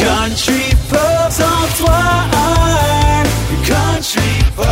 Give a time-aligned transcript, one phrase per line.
[0.00, 1.98] Country Pop, sans toi,
[2.32, 3.22] un
[3.66, 4.20] Country
[4.56, 4.64] Pop.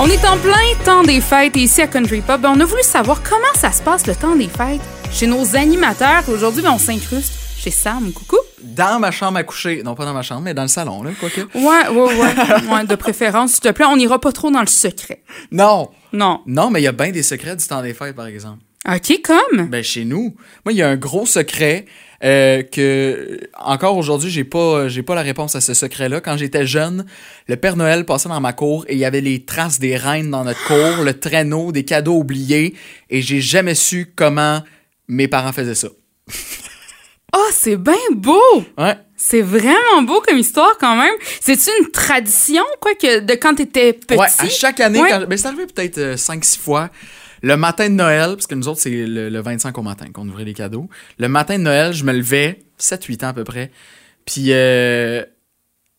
[0.00, 2.64] On est en plein temps des fêtes et ici à Country Pub, ben, on a
[2.64, 4.80] voulu savoir comment ça se passe le temps des fêtes
[5.12, 6.24] chez nos animateurs.
[6.28, 8.12] Aujourd'hui, ben, on s'incruste chez Sam.
[8.12, 8.38] Coucou.
[8.60, 9.82] Dans ma chambre à coucher.
[9.84, 11.42] Non, pas dans ma chambre, mais dans le salon, là, quoique.
[11.54, 12.70] Ouais, ouais, ouais.
[12.74, 15.22] ouais, de préférence, s'il te plaît, on n'ira pas trop dans le secret.
[15.52, 15.90] Non!
[16.12, 16.40] Non.
[16.46, 18.58] Non, mais il y a bien des secrets du temps des fêtes, par exemple.
[18.88, 19.66] OK, comme?
[19.68, 21.84] Ben, chez nous, moi, il y a un gros secret
[22.24, 26.20] euh, que, encore aujourd'hui, j'ai pas, j'ai pas la réponse à ce secret-là.
[26.20, 27.04] Quand j'étais jeune,
[27.46, 30.30] le Père Noël passait dans ma cour et il y avait les traces des reines
[30.30, 32.74] dans notre cour, le traîneau, des cadeaux oubliés,
[33.08, 34.62] et j'ai jamais su comment
[35.06, 35.88] mes parents faisaient ça.
[37.34, 38.64] Oh, c'est bien beau!
[38.78, 38.96] Ouais.
[39.16, 41.14] C'est vraiment beau comme histoire quand même.
[41.40, 44.18] C'est-tu une tradition, quoi, que de quand t'étais petit?
[44.18, 45.08] Ouais, à chaque année, Ouais.
[45.08, 46.90] quand- ben, c'est arrivé peut-être 5-6 fois.
[47.42, 50.28] Le matin de Noël, parce que nous autres, c'est le, le 25 au matin qu'on
[50.28, 50.88] ouvrait les cadeaux.
[51.18, 53.70] Le matin de Noël, je me levais, 7-8 ans à peu près.
[54.24, 55.24] Puis, euh,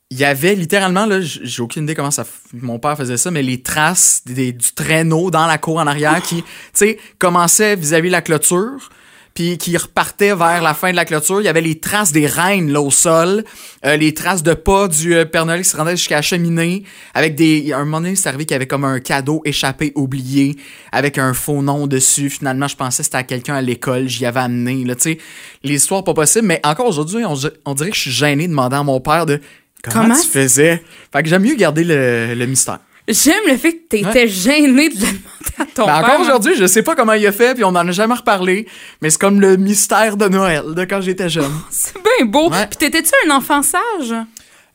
[0.09, 3.41] il y avait littéralement, là, j'ai aucune idée comment ça, mon père faisait ça, mais
[3.41, 8.09] les traces des- du traîneau dans la cour en arrière qui, tu sais, commençaient vis-à-vis
[8.11, 8.89] la clôture.
[9.33, 11.41] Puis qui repartaient vers la fin de la clôture.
[11.41, 13.43] Il y avait les traces des reines là au sol,
[13.83, 16.83] euh, les traces de pas du euh, Père Noël qui se rendait jusqu'à la cheminée,
[17.15, 17.71] avec des.
[17.73, 20.55] À un moment donné, c'est arrivé qu'il y avait comme un cadeau échappé, oublié,
[20.91, 22.29] avec un faux nom dessus.
[22.29, 24.83] Finalement, je pensais que c'était à quelqu'un à l'école, j'y avais amené.
[24.85, 25.17] Là, tu sais,
[25.63, 26.45] l'histoire pas possible.
[26.45, 27.33] Mais encore aujourd'hui, on,
[27.65, 29.41] on dirait que je suis gêné de demander à mon père de
[29.83, 30.19] comment, Comment?
[30.21, 30.83] tu faisais.
[31.11, 32.79] Fait que j'aime mieux garder le, le mystère.
[33.07, 35.21] J'aime le fait que t'étais gêné de le demander
[35.59, 35.95] à ton Mais père.
[36.03, 38.65] encore aujourd'hui, je sais pas comment il a fait, puis on en a jamais reparlé.
[39.01, 41.51] Mais c'est comme le mystère de Noël, de quand j'étais jeune.
[41.69, 42.49] C'est bien beau.
[42.49, 44.13] Puis t'étais-tu un enfant sage?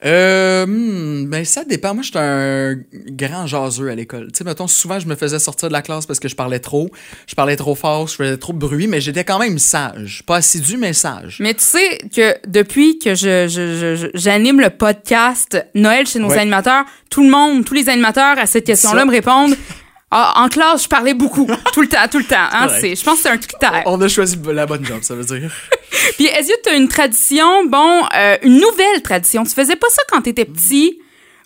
[0.04, 1.92] Euh, hmm, ben ça dépend.
[1.94, 2.76] Moi, j'étais un
[3.10, 4.28] grand jaseux à l'école.
[4.32, 6.60] Tu sais, mettons, souvent, je me faisais sortir de la classe parce que je parlais
[6.60, 6.88] trop.
[7.26, 10.22] Je parlais trop fort, je faisais trop de bruit, mais j'étais quand même sage.
[10.26, 11.38] Pas assidu, mais sage.
[11.40, 16.38] Mais tu sais que depuis que je, j'anime le podcast Noël chez nos Ouais.
[16.38, 19.56] animateurs, tout le monde, tous les animateurs à cette question-là me répondent
[20.10, 22.36] ah, en classe, je parlais beaucoup, tout le temps, tout le temps.
[22.52, 22.96] Hein, Ouais.
[22.96, 23.82] je pense que c'est un critère.
[23.86, 25.52] On a choisi la bonne job, ça veut dire.
[26.16, 29.44] Puis est-ce que tu as une tradition, bon, euh, une nouvelle tradition?
[29.44, 30.98] Tu faisais pas ça quand t'étais petit,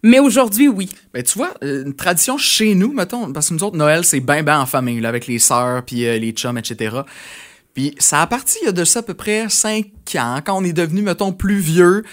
[0.04, 0.90] mais aujourd'hui, oui.
[1.12, 4.20] Ben, tu vois, euh, une tradition chez nous, mettons, parce que nous autres, Noël, c'est
[4.20, 6.96] ben, ben en famille, là, avec les sœurs, puis euh, les chums, etc.
[7.74, 9.86] Puis ça a parti il y a de ça à peu près 5
[10.16, 12.04] ans, quand on est devenu, mettons, plus vieux.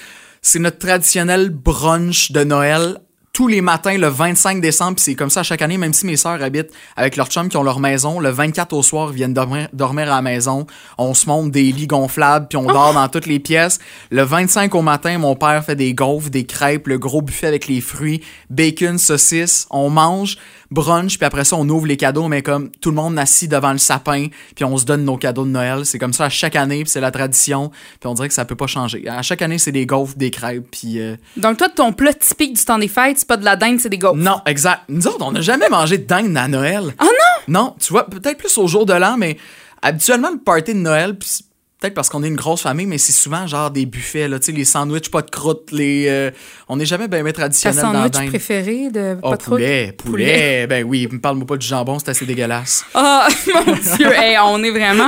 [0.42, 2.98] C'est notre traditionnel brunch de Noël
[3.40, 6.18] tous les matins le 25 décembre, puis c'est comme ça chaque année, même si mes
[6.18, 9.34] sœurs habitent avec leurs chums qui ont leur maison, le 24 au soir, ils viennent
[9.34, 10.68] dormir, dormir à la maison,
[10.98, 13.80] on se monte des lits gonflables, puis on dort dans toutes les pièces.
[14.12, 17.68] Le 25 au matin, mon père fait des gaufres, des crêpes, le gros buffet avec
[17.68, 18.20] les fruits,
[18.50, 20.38] bacon, saucisses, on mange,
[20.72, 23.72] brunch, puis après ça, on ouvre les cadeaux, mais comme tout le monde assis devant
[23.72, 25.86] le sapin, puis on se donne nos cadeaux de Noël.
[25.86, 28.46] C'est comme ça à chaque année, puis c'est la tradition, puis on dirait que ça
[28.46, 29.08] peut pas changer.
[29.08, 31.00] À chaque année, c'est des gaufres, des crêpes, puis...
[31.00, 33.80] euh, Donc toi, ton plat typique du temps des fêtes, c'est pas de la dinde,
[33.80, 34.16] c'est des gaufres.
[34.16, 34.82] non, exact.
[34.90, 36.94] Nous autres, on n'a jamais mangé de dinde à Noël.
[37.00, 37.54] Ah non?
[37.62, 39.38] Non, tu vois, peut-être plus au jour de l'an, mais
[39.82, 41.46] habituellement, le party de Noël, pis
[41.80, 44.48] peut-être parce qu'on est une grosse famille, mais c'est souvent genre des buffets, là, tu
[44.48, 46.08] sais, les sandwichs, pas de croûte, les...
[46.10, 46.32] euh,
[46.68, 49.92] on n'est jamais bien Ta traditionnel dans sandwich préféré de Oh, pas trop de- poulet,
[49.94, 52.84] poulet, Ben oui, me parle-moi pas du jambon, c'est assez dégueulasse.
[52.94, 55.08] Ah, mon Dieu, hey, on est vraiment.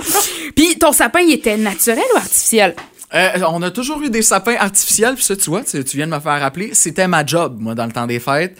[0.55, 2.75] Puis ton sapin, il était naturel ou artificiel?
[3.13, 6.07] Euh, on a toujours eu des sapins artificiels, puis ça, tu vois, tu, tu viens
[6.07, 8.57] de me faire rappeler, c'était ma job, moi, dans le temps des fêtes.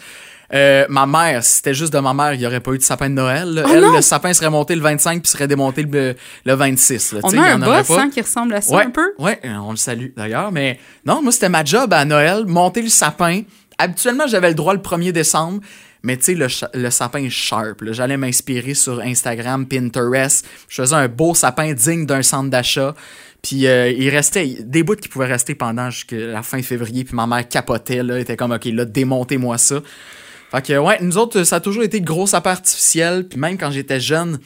[0.54, 2.82] Euh, ma mère, si c'était juste de ma mère, il n'y aurait pas eu de
[2.82, 3.48] sapin de Noël.
[3.54, 3.62] là.
[3.66, 3.92] Oh Elle, non!
[3.96, 6.14] le sapin serait monté le 25 puis serait démonté le,
[6.44, 7.12] le 26.
[7.12, 7.20] là.
[7.20, 8.02] Tu On sais, a il y un en aurait boss pas.
[8.02, 9.12] hein, qui ressemble à ça ouais, un peu?
[9.18, 10.52] Ouais, euh, on le salue d'ailleurs.
[10.52, 13.42] Mais non, moi, c'était ma job à Noël, monter le sapin.
[13.78, 15.60] Habituellement, j'avais le droit le 1er décembre.
[16.04, 17.80] Mais tu sais, le, cha- le sapin sharp.
[17.80, 17.92] là.
[17.92, 20.44] J'allais m'inspirer sur Instagram, Pinterest.
[20.68, 22.94] Je faisais un beau sapin digne d'un centre d'achat.
[23.40, 27.04] Puis euh, il restait des bouts qui pouvaient rester pendant jusqu'à la fin février.
[27.04, 28.02] Puis ma mère capotait.
[28.02, 29.76] Là, Elle était comme, OK, là, démontez-moi ça.
[30.52, 33.26] Fait que, ouais, nous autres, ça a toujours été gros sapins artificiels.
[33.28, 34.38] Puis même quand j'étais jeune,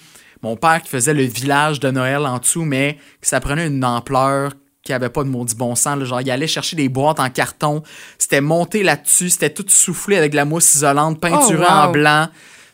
[0.42, 3.84] mon père qui faisait le village de Noël en dessous, mais que ça prenait une
[3.84, 4.52] ampleur
[4.84, 5.98] qui avait pas de maudit bon sens.
[5.98, 6.04] là.
[6.04, 7.82] Genre, il allait chercher des boîtes en carton.
[8.18, 9.30] C'était monté là-dessus.
[9.30, 11.64] C'était tout soufflé avec de la mousse isolante, Oh, wow.
[11.68, 12.28] en blanc.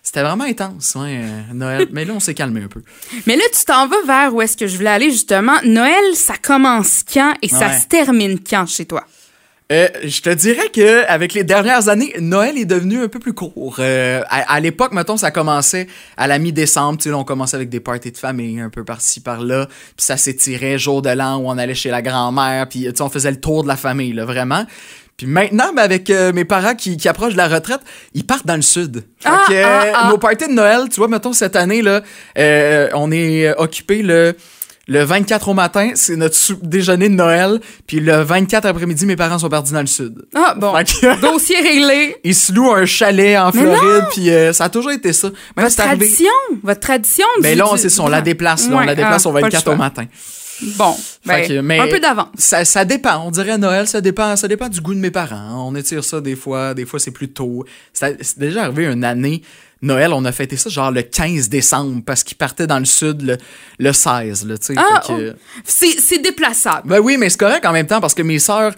[0.05, 1.87] C'était vraiment intense, ouais, euh, Noël.
[1.93, 2.83] mais là, on s'est calmé un peu.
[3.29, 5.55] Mais là, tu t'en vas vers où est-ce que je voulais aller justement.
[5.65, 9.05] Noël, ça commence quand et ça se termine quand chez toi?
[9.73, 13.33] Euh, je te dirais que avec les dernières années, Noël est devenu un peu plus
[13.33, 13.77] court.
[13.79, 15.87] Euh, à à l'époque, mettons, ça commençait
[16.19, 16.99] à la mi-décembre.
[16.99, 19.67] Tu sais, on commençait avec des parties de famille un peu par-ci par-là.
[19.97, 22.69] Puis ça s'étirait jour de l'an où on allait chez la grand-mère.
[22.69, 24.67] Puis tu sais, on faisait le tour de la famille, là, vraiment.
[25.17, 27.81] Puis maintenant, ben, avec euh, mes parents qui, qui approchent de la retraite,
[28.13, 29.05] ils partent dans le sud.
[29.21, 30.09] Fait Ah, que, euh, ah, ah.
[30.11, 32.03] nos parties de Noël, tu vois, mettons, cette année, là,
[32.95, 34.37] on est occupé le
[34.89, 37.61] Le 24 au matin, c'est notre déjeuner de Noël.
[37.87, 40.25] Puis le 24 après-midi, mes parents sont partis dans le sud.
[40.35, 40.73] Ah, bon.
[40.73, 42.17] Que- Dossier réglé.
[42.25, 45.29] Ils se louent un chalet en Mais Floride, puis euh, ça a toujours été ça.
[45.57, 45.99] Même Votre arrivé.
[46.07, 46.33] tradition.
[46.65, 47.27] Votre tradition.
[47.41, 49.39] Ben du- là, c'est ça, on la déplace, là, on la déplace ah, au pas
[49.41, 49.75] le 24 choix.
[49.75, 50.05] au matin.
[50.77, 50.97] Bon.
[51.27, 52.29] Ben, Fait que, mais un peu d'avance.
[52.37, 53.25] Ça, ça dépend.
[53.27, 55.67] On dirait Noël, ça dépend, ça dépend du goût de mes parents.
[55.69, 57.65] On étire ça des fois, des fois c'est plus tôt.
[57.93, 59.43] C'est déjà arrivé une année.
[59.85, 63.23] Noël, on a fêté ça genre le 15 décembre parce qu'ils partaient dans le sud
[63.23, 63.37] le,
[63.81, 64.55] le 16, là.
[64.77, 65.37] Ah, que- oh.
[65.65, 66.89] C'est c'est déplaçable.
[66.89, 68.73] Ben oui, mais c'est correct en même temps parce que mes sœurs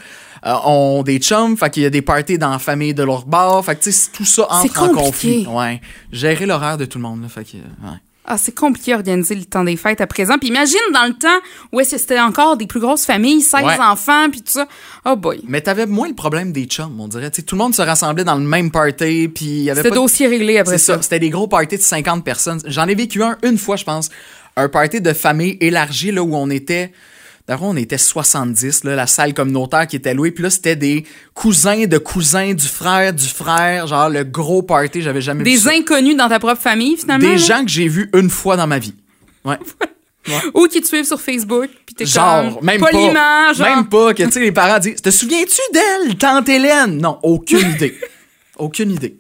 [0.47, 3.27] euh, ont des chums, fait qu'il y a des parties dans la famille de leur
[3.27, 3.85] bar, fait que
[4.15, 5.47] tout ça C'est entre en conflit.
[5.47, 5.81] Ouais.
[6.11, 7.99] Gérer l'horaire de tout le monde, là, fait que, ouais.
[8.27, 10.39] Ah, c'est compliqué d'organiser le temps des fêtes à présent.
[10.39, 11.39] Puis imagine dans le temps
[11.73, 13.79] où est-ce que c'était encore des plus grosses familles, 16 Ouais.
[13.79, 14.67] enfants, puis tout ça.
[15.05, 15.41] Oh boy.
[15.47, 17.31] Mais t'avais moins le problème des chums, on dirait.
[17.31, 19.83] Tu sais, tout le monde se rassemblait dans le même party, puis il y avait
[19.83, 20.95] C'était dossier réglé après C'est ça.
[20.97, 22.61] ça, c'était des gros parties de 50 personnes.
[22.67, 24.09] J'en ai vécu un une fois, je pense.
[24.57, 26.93] Un party de famille élargi, là, où on était...
[27.47, 30.31] D'ailleurs, on était 70, là, la salle communautaire qui était louée.
[30.31, 31.05] Puis là, c'était des
[31.35, 33.87] cousins de cousins, du frère, du frère.
[33.87, 35.71] Genre, le gros party, j'avais jamais vu Des ça.
[35.73, 37.27] inconnus dans ta propre famille, finalement.
[37.29, 37.37] Des là?
[37.37, 38.95] gens que j'ai vus une fois dans ma vie.
[39.45, 39.59] Ouais.
[40.55, 42.65] Ou qui te suivent sur Facebook, puis t'es Genre, comme...
[42.65, 43.53] même poliment, pas.
[43.53, 43.77] genre...
[43.77, 46.97] Même pas que, tu sais, les parents disent Te souviens-tu d'elle, tante Hélène?
[46.97, 47.95] Non, aucune idée.
[48.57, 49.17] Aucune idée.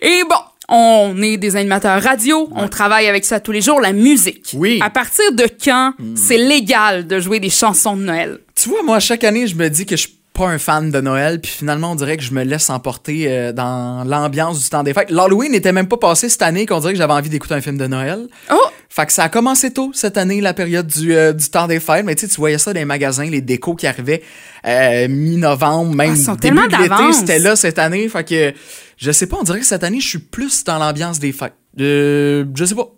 [0.00, 0.36] Et bon,
[0.68, 4.50] on est des animateurs radio, on travaille avec ça tous les jours, la musique.
[4.54, 4.78] Oui.
[4.78, 4.82] Hmm.
[4.82, 8.38] À partir de quand c'est légal de jouer des chansons de Noël?
[8.54, 11.00] Tu vois, moi, chaque année, je me dis que je suis pas un fan de
[11.00, 14.82] Noël, puis finalement, on dirait que je me laisse emporter euh, dans l'ambiance du temps
[14.82, 15.10] des fêtes.
[15.10, 17.78] L'Halloween n'était même pas passé cette année qu'on dirait que j'avais envie d'écouter un film
[17.78, 18.26] de Noël.
[18.50, 18.56] Oh!
[18.88, 21.78] Fait que ça a commencé tôt cette année, la période du, euh, du temps des
[21.78, 22.04] fêtes.
[22.04, 24.22] Mais tu sais, tu voyais ça dans les magasins, les décos qui arrivaient
[24.66, 28.08] euh, mi-novembre, même Ah, début de l'été, c'était là cette année.
[28.08, 28.52] Fait que
[28.96, 31.54] je sais pas, on dirait que cette année, je suis plus dans l'ambiance des fêtes.
[31.80, 32.88] Euh, je sais pas.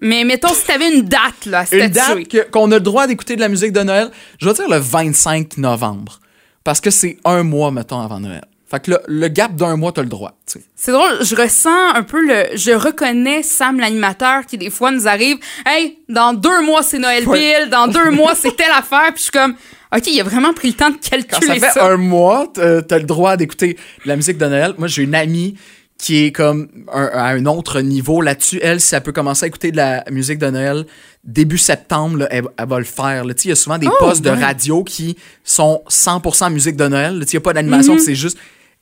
[0.00, 3.06] Mais mettons, si t'avais une date, là, à Une date que- qu'on a le droit
[3.06, 4.10] d'écouter de la musique de Noël,
[4.40, 6.18] je vais dire le 25 novembre.
[6.64, 8.44] Parce que c'est un mois, mettons, avant Noël.
[8.68, 10.36] Fait que le, le gap d'un mois, t'as le droit.
[10.44, 10.64] tu sais.
[10.74, 12.56] C'est drôle, je ressens un peu le...
[12.56, 15.36] Je reconnais Sam, l'animateur, qui des fois nous arrive
[15.66, 17.38] «Hey, dans deux mois, c'est Noël Ouais.
[17.60, 19.54] pile, dans deux mois, c'est telle affaire.» Puis je suis comme
[19.96, 21.72] «OK, il a vraiment pris le temps de Quand calculer ça ça.
[21.72, 24.74] fait un mois, t'as t'as le droit d'écouter de la musique de Noël.
[24.78, 25.56] Moi, j'ai une amie
[25.98, 28.58] qui est comme un- à un autre niveau là-dessus.
[28.62, 30.84] Elle, si elle peut commencer à écouter de la musique de Noël
[31.24, 33.24] début septembre, là, elle, elle va le faire.
[33.24, 33.32] là.
[33.34, 34.36] Tu sais, Il y a souvent des Oh, postes de ouais.
[34.44, 37.14] radio qui sont 100% musique de Noël.
[37.18, 37.24] là.
[37.24, 37.98] Tu sais, Il n'y a pas d'animation, Mhm.
[37.98, 38.36] puis c'est juste...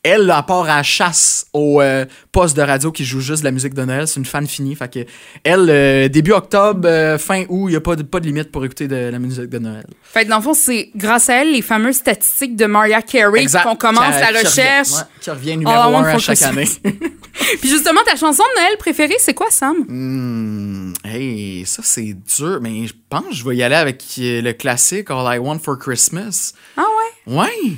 [0.05, 3.47] Elle, à part à la chasse au euh, poste de radio qui joue juste de
[3.47, 4.77] la musique de Noël, c'est une fan finie.
[4.77, 4.99] Fait que
[5.43, 8.53] elle, euh, début octobre, euh, fin août, il n'y a pas de, pas de limite
[8.53, 9.87] pour écouter de la musique de Noël.
[10.03, 13.47] Fait que dans le fond, c'est grâce à elle, les fameuses statistiques de Mariah Carey,
[13.65, 14.89] qu'on commence la recherche.
[14.89, 16.69] revient, ouais, qui revient numéro Want un à chaque année.
[17.61, 19.77] Puis justement, ta chanson de Noël préférée, c'est quoi, Sam?
[19.89, 24.43] Hmm, hey, ça c'est dur, mais je pense que je vais y aller avec euh,
[24.43, 26.53] le classique All I Want for Christmas.
[26.77, 26.83] Ah
[27.27, 27.35] ouais?
[27.35, 27.73] Ouais.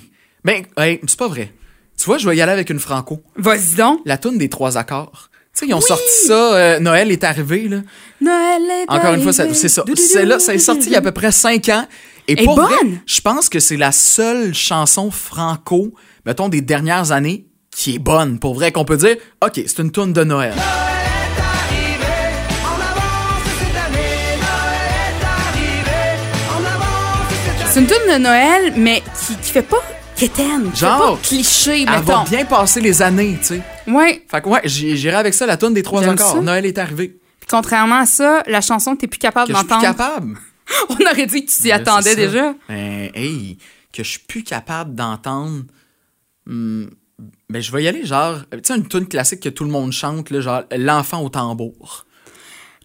[0.45, 1.53] Ben, hey, c'est pas vrai.
[1.99, 3.23] Tu vois, je vais y aller avec une Franco.
[3.37, 4.01] Vas-y donc.
[4.05, 5.29] La tune des trois accords.
[5.55, 7.79] Tu sais, ils ont sorti ça, euh, Noël est arrivé, là.
[8.21, 9.83] Noël est Encore une fois, c'est ça.
[9.83, 11.87] Doudou, C'est là, ça est sorti il y a à peu près cinq ans.
[12.29, 12.99] Et Elle est pour vrai, bonne.
[13.07, 15.95] je pense que c'est la seule chanson franco,
[16.27, 18.39] mettons, des dernières années qui est bonne.
[18.39, 20.53] Pour vrai, qu'on peut dire, OK, c'est une tune de Noël.
[27.69, 29.83] C'est une tune de Noël, mais qui, qui fait pas
[30.17, 30.75] quétaine.
[30.75, 32.23] Genre, pas cliché, Elle va mettons.
[32.25, 33.63] bien passer les années, tu sais.
[33.87, 34.25] Ouais.
[34.31, 36.43] Fait que ouais, j'irai avec ça, la tune des trois accords.
[36.43, 37.09] Noël est arrivé.
[37.41, 39.83] Puis contrairement à ça, la chanson que t'es plus capable suis plus d'entendre.
[39.83, 40.39] capable.
[40.89, 42.55] On aurait dit que tu t'y attendais déjà.
[42.69, 43.59] Ben, hey,
[43.93, 45.63] que je suis plus capable d'entendre.
[46.47, 46.87] hmm,
[47.49, 49.93] ben, je vais y aller, genre, tu sais, une tune classique que tout le monde
[49.93, 52.06] chante, là, genre, L'enfant au tambour.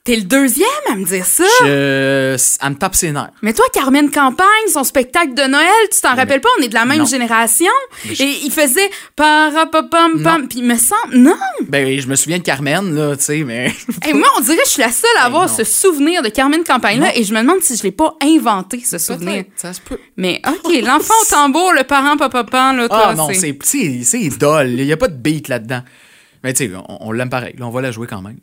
[0.03, 1.43] T'es le deuxième à me dire ça.
[1.62, 3.29] Je, elle me tape ses nerfs.
[3.43, 6.50] Mais toi, Carmen Campagne, son spectacle de Noël, tu t'en rappelles pas?
[6.60, 7.05] On est de la même non.
[7.05, 7.70] génération.
[8.05, 10.48] Je- Et il faisait parapapam pam.
[10.48, 11.15] Puis il me semble.
[11.17, 11.36] Non!
[11.67, 13.72] Ben, je me souviens de Carmen, là, tu sais, mais.
[14.10, 15.55] Et moi, on dirait que je suis la seule à avoir non.
[15.55, 17.15] ce souvenir de Carmen Campagne-là.
[17.15, 19.43] Et je me demande si je l'ai pas inventé, ce souvenir.
[19.55, 20.00] Ça se peut.
[20.17, 24.29] Mais OK, l'enfant au tambour, le parent papapan, là, toi, Ah non, c'est c'est- c'est
[24.39, 24.67] dol.
[24.72, 25.81] Il n'y a pas de beat là-dedans.
[26.43, 27.55] Mais tu sais, on, on l'aime pareil.
[27.57, 28.38] Là, on va la jouer quand même.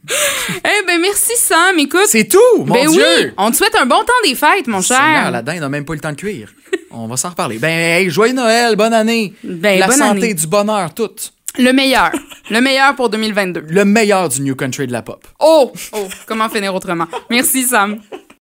[0.50, 2.06] Eh ben merci Sam, écoute.
[2.06, 3.02] C'est tout, mon ben Dieu!
[3.18, 5.30] oui, on te souhaite un bon temps des fêtes, mon Seigneur, cher.
[5.30, 6.50] la dinde n'a même pas eu le temps de cuire.
[6.90, 7.58] On va s'en reparler.
[7.58, 9.34] Ben, hey, joyeux Noël, bonne année.
[9.44, 10.34] Ben, la bonne santé, année.
[10.34, 11.10] du bonheur, tout.
[11.58, 12.12] Le meilleur.
[12.50, 13.64] le meilleur pour 2022.
[13.68, 15.26] Le meilleur du New Country de la pop.
[15.38, 15.70] Oh!
[15.92, 17.06] Oh, comment finir autrement?
[17.30, 17.98] Merci Sam.